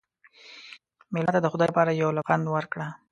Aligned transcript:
مېلمه 1.13 1.31
ته 1.35 1.39
د 1.41 1.47
خدای 1.53 1.67
لپاره 1.71 1.91
یو 2.01 2.09
لبخند 2.17 2.45
ورکړه. 2.49 2.87